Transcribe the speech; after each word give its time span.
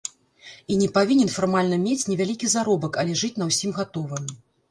І 0.75 0.77
не 0.83 0.87
павінен 0.95 1.29
фармальна 1.33 1.77
мець 1.83 2.07
невялікі 2.11 2.49
заробак, 2.55 2.93
але 3.01 3.13
жыць 3.23 3.35
на 3.43 3.51
ўсім 3.53 3.77
гатовым. 3.79 4.25